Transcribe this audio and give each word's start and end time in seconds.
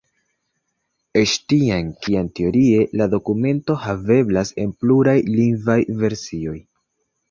Eĉ 1.21 1.33
tiam, 1.53 1.91
kiam 2.07 2.33
teorie 2.41 2.89
la 3.03 3.09
dokumento 3.13 3.79
haveblas 3.87 4.57
en 4.67 4.77
pluraj 4.83 5.19
lingvaj 5.41 5.81
versioj. 6.05 6.61